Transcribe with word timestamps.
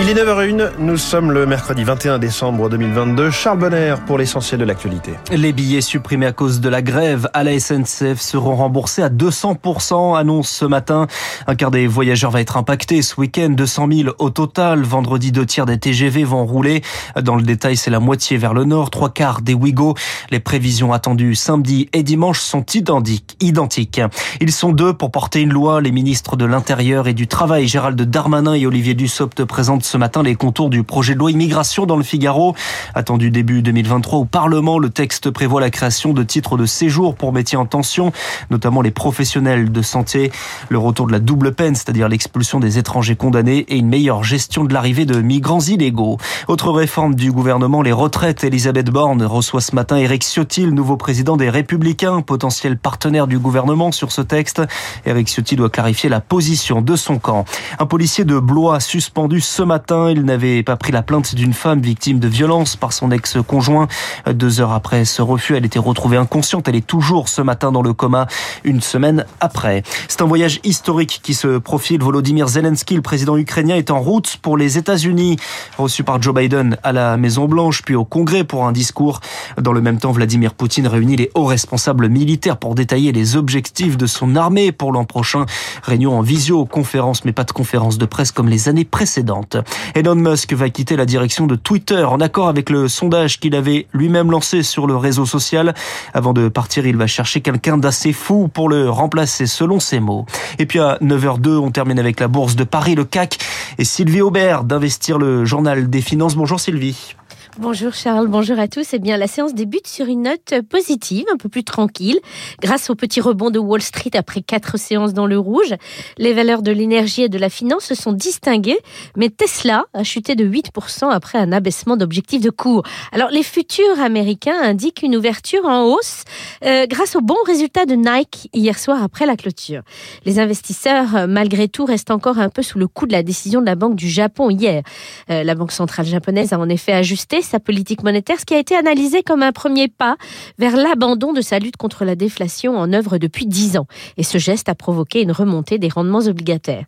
Il 0.00 0.08
est 0.08 0.14
9h01, 0.14 0.78
nous 0.78 0.96
sommes 0.96 1.32
le 1.32 1.44
mercredi 1.44 1.82
21 1.82 2.20
décembre 2.20 2.70
2022. 2.70 3.32
Charles 3.32 3.58
Bonner 3.58 3.96
pour 4.06 4.16
l'essentiel 4.16 4.60
de 4.60 4.64
l'actualité. 4.64 5.14
Les 5.32 5.52
billets 5.52 5.80
supprimés 5.80 6.26
à 6.26 6.32
cause 6.32 6.60
de 6.60 6.68
la 6.68 6.82
grève 6.82 7.28
à 7.34 7.42
la 7.42 7.58
SNCF 7.58 8.20
seront 8.20 8.54
remboursés 8.54 9.02
à 9.02 9.08
200%, 9.08 10.16
annonce 10.16 10.50
ce 10.50 10.64
matin. 10.64 11.08
Un 11.48 11.56
quart 11.56 11.72
des 11.72 11.88
voyageurs 11.88 12.30
va 12.30 12.40
être 12.40 12.56
impacté 12.56 13.02
ce 13.02 13.20
week-end, 13.20 13.48
200 13.48 13.88
000 13.90 14.14
au 14.20 14.30
total. 14.30 14.82
Vendredi, 14.82 15.32
deux 15.32 15.44
tiers 15.44 15.66
des 15.66 15.78
TGV 15.78 16.22
vont 16.22 16.46
rouler. 16.46 16.82
Dans 17.20 17.34
le 17.34 17.42
détail, 17.42 17.76
c'est 17.76 17.90
la 17.90 17.98
moitié 17.98 18.36
vers 18.36 18.54
le 18.54 18.62
nord, 18.62 18.90
trois 18.90 19.10
quarts 19.10 19.42
des 19.42 19.54
Ouigo. 19.54 19.96
Les 20.30 20.38
prévisions 20.38 20.92
attendues 20.92 21.34
samedi 21.34 21.88
et 21.92 22.04
dimanche 22.04 22.38
sont 22.38 22.64
identiques. 22.72 24.00
Ils 24.40 24.52
sont 24.52 24.70
deux 24.70 24.92
pour 24.92 25.10
porter 25.10 25.40
une 25.40 25.52
loi. 25.52 25.80
Les 25.80 25.90
ministres 25.90 26.36
de 26.36 26.44
l'Intérieur 26.44 27.08
et 27.08 27.14
du 27.14 27.26
Travail, 27.26 27.66
Gérald 27.66 28.00
Darmanin 28.00 28.54
et 28.54 28.64
Olivier 28.64 28.94
Dussopt, 28.94 29.44
présentent 29.44 29.87
ce 29.88 29.96
matin 29.96 30.22
les 30.22 30.34
contours 30.34 30.68
du 30.68 30.82
projet 30.82 31.14
de 31.14 31.18
loi 31.18 31.30
immigration 31.30 31.86
dans 31.86 31.96
le 31.96 32.02
Figaro. 32.02 32.54
Attendu 32.94 33.30
début 33.30 33.62
2023 33.62 34.18
au 34.18 34.24
Parlement, 34.26 34.78
le 34.78 34.90
texte 34.90 35.30
prévoit 35.30 35.62
la 35.62 35.70
création 35.70 36.12
de 36.12 36.22
titres 36.22 36.58
de 36.58 36.66
séjour 36.66 37.14
pour 37.14 37.32
métiers 37.32 37.56
en 37.56 37.64
tension, 37.64 38.12
notamment 38.50 38.82
les 38.82 38.90
professionnels 38.90 39.72
de 39.72 39.80
santé, 39.80 40.30
le 40.68 40.76
retour 40.76 41.06
de 41.06 41.12
la 41.12 41.20
double 41.20 41.54
peine, 41.54 41.74
c'est-à-dire 41.74 42.06
l'expulsion 42.10 42.60
des 42.60 42.76
étrangers 42.76 43.16
condamnés 43.16 43.64
et 43.68 43.76
une 43.76 43.88
meilleure 43.88 44.24
gestion 44.24 44.64
de 44.64 44.74
l'arrivée 44.74 45.06
de 45.06 45.22
migrants 45.22 45.60
illégaux. 45.60 46.18
Autre 46.48 46.70
réforme 46.70 47.14
du 47.14 47.32
gouvernement, 47.32 47.80
les 47.80 47.92
retraites. 47.92 48.44
Elisabeth 48.44 48.90
Borne 48.90 49.22
reçoit 49.22 49.62
ce 49.62 49.74
matin 49.74 49.96
Éric 49.96 50.22
Ciotti, 50.22 50.66
le 50.66 50.72
nouveau 50.72 50.98
président 50.98 51.38
des 51.38 51.48
Républicains, 51.48 52.20
potentiel 52.20 52.76
partenaire 52.76 53.26
du 53.26 53.38
gouvernement 53.38 53.90
sur 53.90 54.12
ce 54.12 54.20
texte. 54.20 54.60
Éric 55.06 55.28
Ciotti 55.28 55.56
doit 55.56 55.70
clarifier 55.70 56.10
la 56.10 56.20
position 56.20 56.82
de 56.82 56.94
son 56.94 57.18
camp. 57.18 57.46
Un 57.78 57.86
policier 57.86 58.26
de 58.26 58.38
Blois 58.38 58.80
suspendu 58.80 59.40
ce 59.40 59.62
matin 59.62 59.77
il 60.10 60.22
n'avait 60.22 60.62
pas 60.62 60.76
pris 60.76 60.92
la 60.92 61.02
plainte 61.02 61.34
d'une 61.34 61.52
femme 61.52 61.80
victime 61.80 62.18
de 62.18 62.28
violence 62.28 62.76
par 62.76 62.92
son 62.92 63.10
ex-conjoint. 63.10 63.88
Deux 64.30 64.60
heures 64.60 64.72
après 64.72 65.04
ce 65.04 65.22
refus, 65.22 65.56
elle 65.56 65.64
était 65.64 65.78
retrouvée 65.78 66.16
inconsciente. 66.16 66.68
Elle 66.68 66.76
est 66.76 66.86
toujours 66.86 67.28
ce 67.28 67.42
matin 67.42 67.72
dans 67.72 67.82
le 67.82 67.92
coma, 67.92 68.26
une 68.64 68.80
semaine 68.80 69.24
après. 69.40 69.82
C'est 70.08 70.22
un 70.22 70.26
voyage 70.26 70.60
historique 70.64 71.20
qui 71.22 71.34
se 71.34 71.58
profile. 71.58 72.02
Volodymyr 72.02 72.48
Zelensky, 72.48 72.96
le 72.96 73.02
président 73.02 73.36
ukrainien, 73.36 73.76
est 73.76 73.90
en 73.90 74.00
route 74.00 74.38
pour 74.42 74.56
les 74.56 74.78
États-Unis, 74.78 75.36
reçu 75.78 76.04
par 76.04 76.20
Joe 76.20 76.34
Biden 76.34 76.76
à 76.82 76.92
la 76.92 77.16
Maison-Blanche, 77.16 77.82
puis 77.82 77.94
au 77.94 78.04
Congrès 78.04 78.44
pour 78.44 78.66
un 78.66 78.72
discours. 78.72 79.20
Dans 79.60 79.72
le 79.72 79.80
même 79.80 79.98
temps, 79.98 80.12
Vladimir 80.12 80.54
Poutine 80.54 80.86
réunit 80.86 81.16
les 81.16 81.30
hauts 81.34 81.46
responsables 81.46 82.08
militaires 82.08 82.56
pour 82.56 82.74
détailler 82.74 83.12
les 83.12 83.36
objectifs 83.36 83.96
de 83.96 84.06
son 84.06 84.36
armée 84.36 84.72
pour 84.72 84.92
l'an 84.92 85.04
prochain. 85.04 85.46
Réunion 85.82 86.18
en 86.18 86.22
visio, 86.22 86.64
conférence, 86.64 87.24
mais 87.24 87.32
pas 87.32 87.44
de 87.44 87.52
conférence 87.52 87.98
de 87.98 88.06
presse 88.06 88.32
comme 88.32 88.48
les 88.48 88.68
années 88.68 88.84
précédentes. 88.84 89.56
Elon 89.94 90.14
Musk 90.14 90.52
va 90.52 90.68
quitter 90.70 90.96
la 90.96 91.06
direction 91.06 91.46
de 91.46 91.56
Twitter 91.56 92.04
en 92.04 92.20
accord 92.20 92.48
avec 92.48 92.70
le 92.70 92.88
sondage 92.88 93.40
qu'il 93.40 93.54
avait 93.54 93.86
lui-même 93.92 94.30
lancé 94.30 94.62
sur 94.62 94.86
le 94.86 94.96
réseau 94.96 95.26
social. 95.26 95.74
Avant 96.14 96.32
de 96.32 96.48
partir, 96.48 96.86
il 96.86 96.96
va 96.96 97.06
chercher 97.06 97.40
quelqu'un 97.40 97.78
d'assez 97.78 98.12
fou 98.12 98.48
pour 98.48 98.68
le 98.68 98.88
remplacer 98.88 99.46
selon 99.46 99.80
ses 99.80 100.00
mots. 100.00 100.26
Et 100.58 100.66
puis 100.66 100.80
à 100.80 100.98
9h02, 101.02 101.56
on 101.58 101.70
termine 101.70 101.98
avec 101.98 102.20
la 102.20 102.28
bourse 102.28 102.56
de 102.56 102.64
Paris, 102.64 102.94
le 102.94 103.04
CAC 103.04 103.38
et 103.78 103.84
Sylvie 103.84 104.20
Aubert 104.20 104.64
d'Investir 104.64 105.18
le 105.18 105.44
journal 105.44 105.90
des 105.90 106.00
finances. 106.00 106.34
Bonjour 106.34 106.60
Sylvie. 106.60 107.14
Bonjour 107.60 107.92
Charles, 107.92 108.28
bonjour 108.28 108.56
à 108.60 108.68
tous. 108.68 108.86
Eh 108.92 109.00
bien, 109.00 109.16
la 109.16 109.26
séance 109.26 109.52
débute 109.52 109.88
sur 109.88 110.06
une 110.06 110.22
note 110.22 110.54
positive, 110.70 111.24
un 111.32 111.36
peu 111.36 111.48
plus 111.48 111.64
tranquille, 111.64 112.20
grâce 112.62 112.88
au 112.88 112.94
petit 112.94 113.20
rebond 113.20 113.50
de 113.50 113.58
Wall 113.58 113.82
Street 113.82 114.12
après 114.14 114.42
quatre 114.42 114.78
séances 114.78 115.12
dans 115.12 115.26
le 115.26 115.36
rouge. 115.40 115.74
Les 116.18 116.34
valeurs 116.34 116.62
de 116.62 116.70
l'énergie 116.70 117.22
et 117.22 117.28
de 117.28 117.36
la 117.36 117.48
finance 117.48 117.86
se 117.86 117.96
sont 117.96 118.12
distinguées, 118.12 118.78
mais 119.16 119.28
Tesla 119.28 119.86
a 119.92 120.04
chuté 120.04 120.36
de 120.36 120.48
8% 120.48 121.10
après 121.10 121.36
un 121.36 121.50
abaissement 121.50 121.96
d'objectif 121.96 122.40
de 122.42 122.50
cours. 122.50 122.84
Alors, 123.10 123.30
les 123.30 123.42
futurs 123.42 123.98
américains 124.00 124.60
indiquent 124.62 125.02
une 125.02 125.16
ouverture 125.16 125.64
en 125.64 125.82
hausse 125.82 126.22
euh, 126.64 126.86
grâce 126.86 127.16
au 127.16 127.22
bon 127.22 127.38
résultat 127.44 127.86
de 127.86 127.96
Nike 127.96 128.50
hier 128.54 128.78
soir 128.78 129.02
après 129.02 129.26
la 129.26 129.34
clôture. 129.34 129.82
Les 130.24 130.38
investisseurs, 130.38 131.16
euh, 131.16 131.26
malgré 131.26 131.66
tout, 131.66 131.86
restent 131.86 132.12
encore 132.12 132.38
un 132.38 132.50
peu 132.50 132.62
sous 132.62 132.78
le 132.78 132.86
coup 132.86 133.08
de 133.08 133.12
la 133.12 133.24
décision 133.24 133.60
de 133.60 133.66
la 133.66 133.74
Banque 133.74 133.96
du 133.96 134.08
Japon 134.08 134.48
hier. 134.48 134.84
Euh, 135.28 135.42
la 135.42 135.56
Banque 135.56 135.72
centrale 135.72 136.06
japonaise 136.06 136.52
a 136.52 136.60
en 136.60 136.68
effet 136.68 136.92
ajusté 136.92 137.42
sa 137.48 137.60
politique 137.60 138.02
monétaire, 138.02 138.38
ce 138.38 138.44
qui 138.44 138.54
a 138.54 138.58
été 138.58 138.76
analysé 138.76 139.22
comme 139.22 139.42
un 139.42 139.52
premier 139.52 139.88
pas 139.88 140.16
vers 140.58 140.76
l'abandon 140.76 141.32
de 141.32 141.40
sa 141.40 141.58
lutte 141.58 141.76
contre 141.76 142.04
la 142.04 142.14
déflation 142.14 142.76
en 142.76 142.92
œuvre 142.92 143.18
depuis 143.18 143.46
dix 143.46 143.76
ans. 143.76 143.86
Et 144.16 144.22
ce 144.22 144.38
geste 144.38 144.68
a 144.68 144.74
provoqué 144.74 145.22
une 145.22 145.32
remontée 145.32 145.78
des 145.78 145.88
rendements 145.88 146.26
obligataires. 146.26 146.84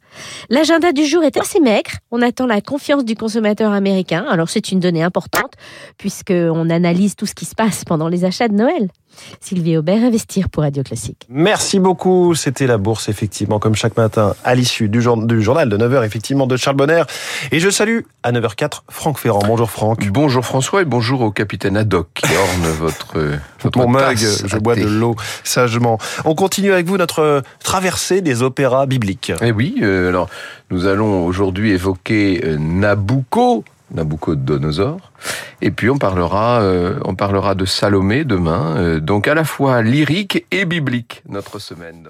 L'agenda 0.49 0.93
du 0.93 1.05
jour 1.05 1.25
est 1.25 1.37
assez 1.37 1.61
maigre. 1.61 1.91
On 2.11 2.23
attend 2.23 2.47
la 2.47 2.61
confiance 2.61 3.05
du 3.05 3.15
consommateur 3.15 3.73
américain. 3.73 4.25
Alors 4.29 4.49
c'est 4.49 4.71
une 4.71 4.81
donnée 4.81 5.03
importante 5.03 5.55
puisqu'on 5.99 6.71
analyse 6.71 7.17
tout 7.17 7.27
ce 7.27 7.35
qui 7.35 7.45
se 7.45 7.55
passe 7.55 7.85
pendant 7.85 8.09
les 8.09 8.25
achats 8.25 8.49
de 8.49 8.55
Noël. 8.55 8.89
Sylvie 9.41 9.77
Aubert, 9.77 10.03
Investir 10.03 10.49
pour 10.49 10.63
Radio 10.63 10.83
Classique. 10.83 11.27
Merci 11.29 11.79
beaucoup. 11.79 12.35
C'était 12.35 12.67
la 12.67 12.79
bourse, 12.79 13.09
effectivement, 13.09 13.59
comme 13.59 13.75
chaque 13.75 13.97
matin, 13.97 14.35
à 14.45 14.55
l'issue 14.55 14.89
du, 14.89 15.01
journal 15.03 15.69
de 15.69 15.77
9h, 15.77 16.05
effectivement, 16.05 16.47
de 16.47 16.57
Charles 16.57 16.77
Bonner. 16.77 17.03
Et 17.53 17.61
je 17.61 17.71
salue 17.71 18.01
à 18.23 18.33
9h04 18.33 18.83
Franck 18.89 19.19
Ferrand. 19.19 19.43
Bonjour 19.47 19.71
Franck. 19.71 20.07
Bonjour 20.09 20.45
François 20.45 20.83
et 20.83 20.85
bonjour 20.85 21.21
au 21.21 21.31
capitaine 21.31 21.77
Haddock 21.77 22.09
qui 22.15 22.35
orne 22.35 22.73
votre, 22.79 23.39
votre 23.61 23.79
Mon 23.79 23.89
mug, 23.89 24.17
je 24.17 24.57
bois 24.59 24.77
de 24.77 24.87
l'eau 24.87 25.17
sagement. 25.45 25.99
On 26.25 26.35
continue 26.35 26.73
avec 26.73 26.87
vous 26.87 26.97
notre 26.97 27.43
traversée 27.63 28.21
des 28.21 28.43
opéras 28.43 28.87
bibliques. 28.87 29.33
Eh 29.41 29.53
oui, 29.53 29.77
euh, 29.83 30.09
alors 30.09 30.29
nous 30.71 30.87
allons 30.87 31.25
aujourd'hui 31.25 31.73
évoquer 31.73 32.43
euh, 32.45 32.57
Nabucco, 32.59 33.65
Nabucodonosor. 33.93 34.99
Et 35.63 35.71
puis 35.71 35.91
on 35.91 35.99
parlera, 35.99 36.63
euh, 36.63 36.99
on 37.05 37.15
parlera 37.15 37.55
de 37.55 37.65
Salomé 37.65 38.25
demain. 38.25 38.77
Euh, 38.77 39.01
donc 39.01 39.29
à 39.29 39.35
la 39.35 39.45
fois 39.45 39.83
lyrique 39.83 40.47
et 40.51 40.65
biblique 40.65 41.23
notre 41.29 41.59
semaine. 41.59 42.09